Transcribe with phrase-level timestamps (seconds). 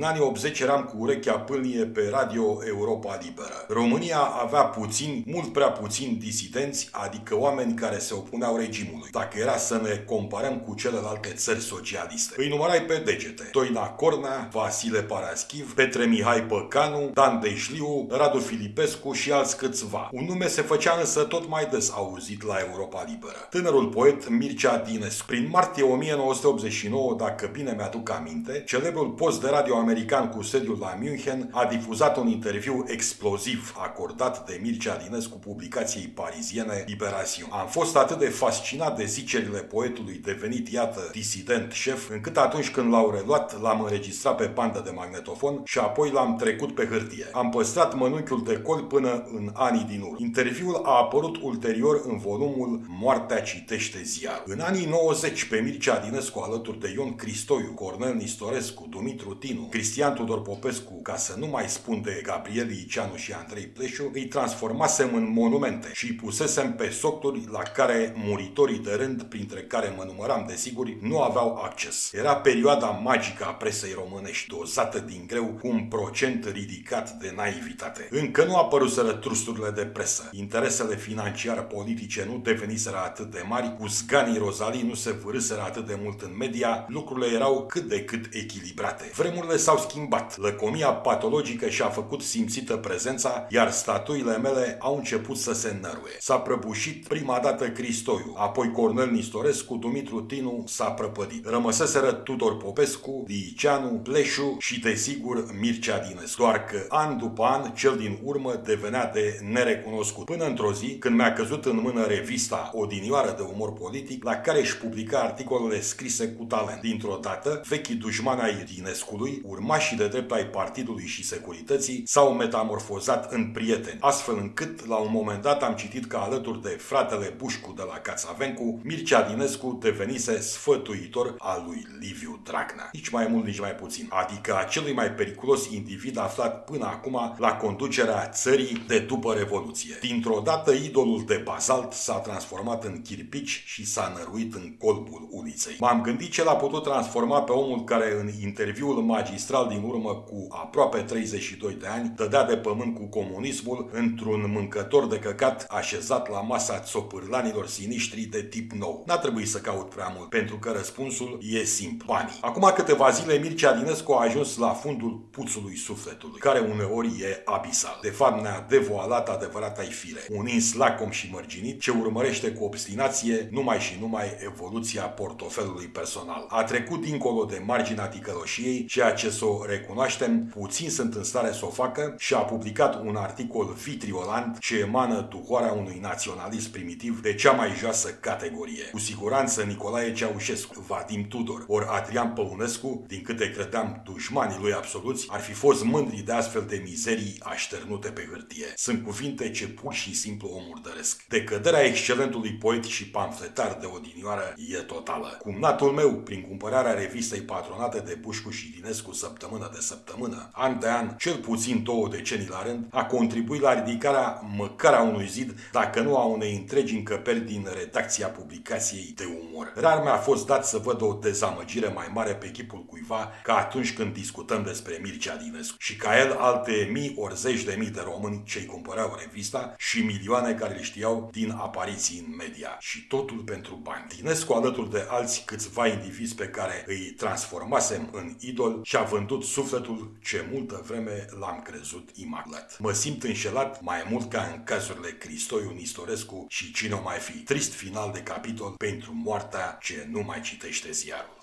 [0.00, 3.64] În anii 80 eram cu urechea pâlnie pe Radio Europa Liberă.
[3.68, 9.08] România avea puțini, mult prea puțini disidenți, adică oameni care se opuneau regimului.
[9.10, 12.34] Dacă era să ne comparăm cu celelalte țări socialiste.
[12.36, 13.42] Îi numărai pe degete.
[13.42, 20.08] Toina Cornea, Vasile Paraschiv, Petre Mihai Păcanu, Dan Deșliu, Radu Filipescu și alți câțiva.
[20.12, 23.46] Un nume se făcea însă tot mai des auzit la Europa Liberă.
[23.50, 25.26] Tânărul poet Mircea Dinescu.
[25.26, 30.96] Prin martie 1989, dacă bine mi-aduc aminte, celebrul post de radio american cu sediul la
[31.00, 37.48] München a difuzat un interviu exploziv acordat de Mircea Dinescu publicației pariziene Liberation.
[37.50, 42.92] Am fost atât de fascinat de zicerile poetului devenit, iată, disident șef, încât atunci când
[42.92, 47.26] l-au reluat, l-am înregistrat pe bandă de magnetofon și apoi l-am trecut pe hârtie.
[47.32, 50.16] Am păstrat mănunchiul de col până în anii din urmă.
[50.18, 54.42] Interviul a apărut ulterior în volumul Moartea citește ziar.
[54.46, 60.14] În anii 90, pe Mircea Dinescu alături de Ion Cristoiu, Cornel Nistorescu, Dumitru Tinu, Cristian
[60.14, 65.14] Tudor Popescu, ca să nu mai spun de Gabriel Iceanu și Andrei Pleșu, îi transformasem
[65.14, 70.04] în monumente și îi pusesem pe socturi la care muritorii de rând, printre care mă
[70.06, 72.12] număram desigur, nu aveau acces.
[72.12, 78.08] Era perioada magică a presei românești, dozată din greu cu un procent ridicat de naivitate.
[78.10, 80.30] Încă nu apăruseră trusturile de presă.
[80.32, 85.86] Interesele financiare politice nu deveniseră atât de mari, cu zganii Rozalii nu se vârâseră atât
[85.86, 89.10] de mult în media, lucrurile erau cât de cât echilibrate.
[89.14, 90.38] Vremurile s-au schimbat.
[90.38, 96.16] Lăcomia patologică și-a făcut simțită prezența, iar statuile mele au început să se înnăruie.
[96.18, 101.46] S-a prăbușit prima dată Cristoiu, apoi Cornel Nistorescu, Dumitru Tinu s-a prăpădit.
[101.46, 106.42] Rămăseseră Tudor Popescu, Liceanu, Pleșu și, desigur, Mircea Dinescu.
[106.42, 110.24] Doar că an după an, cel din urmă devenea de nerecunoscut.
[110.24, 114.60] Până într-o zi, când mi-a căzut în mână revista Odinioară de umor politic, la care
[114.60, 116.80] își publica articolele scrise cu talent.
[116.80, 123.32] Dintr-o dată, vechii dușmani ai Dinescului, urmașii de drept ai partidului și securității, s-au metamorfozat
[123.32, 127.72] în prieteni, astfel încât, la un moment dat, am citit că alături de fratele Bușcu
[127.76, 132.88] de la Cațavencu, Mircea Dinescu devenise sfătuitor al lui Liviu Dragnea.
[132.92, 134.06] Nici mai mult, nici mai puțin.
[134.10, 139.96] Adică a celui mai periculos individ aflat până acum la conducerea țării de după Revoluție.
[140.00, 145.76] Dintr-o dată, idolul de bazalt s-a transformat în chirpici și s-a năruit în colbul uliței.
[145.78, 150.46] M-am gândit ce l-a putut transforma pe omul care în interviul magistral din urmă cu
[150.50, 156.40] aproape 32 de ani dădea de pământ cu comunismul într-un mâncător de căcat așezat la
[156.40, 159.02] masa țopârlanilor siniștri de tip nou.
[159.06, 162.06] N-a trebuit să caut prea mult, pentru că răspunsul e simplu.
[162.12, 162.38] Banii.
[162.40, 167.98] Acum câteva zile Mircea Dinescu a ajuns la fundul puțului sufletului, care uneori e abisal.
[168.02, 170.20] De fapt ne-a devoalat adevărata fire.
[170.30, 176.46] Un ins lacom și mărginit ce urmărește cu obstinație numai și numai evoluția portofelului personal.
[176.48, 181.52] A trecut dincolo de marginea ticăloșiei, ceea ce să o recunoaștem, puțin sunt în stare
[181.52, 187.20] să o facă și a publicat un articol vitriolant ce emană duhoarea unui naționalist primitiv
[187.22, 188.84] de cea mai joasă categorie.
[188.90, 195.26] Cu siguranță Nicolae Ceaușescu, Vadim Tudor, ori Adrian Păunescu, din câte credeam dușmanii lui absoluți,
[195.30, 198.66] ar fi fost mândri de astfel de mizerii așternute pe hârtie.
[198.76, 201.24] Sunt cuvinte ce pur și simplu o murdăresc.
[201.28, 205.36] Decăderea excelentului poet și pamfletar de odinioară e totală.
[205.38, 210.88] Cumnatul meu, prin cumpărarea revistei patronate de Bușcu și Dinescu săptămână de săptămână, an de
[210.88, 215.54] an, cel puțin două decenii la rând, a contribuit la ridicarea măcar a unui zid,
[215.72, 219.72] dacă nu a unei întregi încăperi din redacția publicației de umor.
[219.74, 223.94] Rar mi-a fost dat să văd o dezamăgire mai mare pe chipul cuiva ca atunci
[223.94, 225.76] când discutăm despre Mircea Dinescu.
[225.78, 230.02] Și ca el alte mii ori zeci de mii de români ce-i cumpărau revista și
[230.02, 232.76] milioane care le știau din apariții în media.
[232.78, 234.06] Și totul pentru bani.
[234.16, 240.12] Dinescu alături de alți câțiva indivizi pe care îi transformasem în idol și-a vândut sufletul
[240.22, 242.78] ce multă vreme l-am crezut imaculat.
[242.78, 247.38] Mă simt înșelat mai mult ca în cazurile Cristoiu Nistorescu și cine o mai fi.
[247.38, 251.37] Trist final de capitol pentru moartea ce nu mai citește ziarul.